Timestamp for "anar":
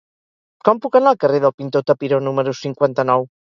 0.99-1.11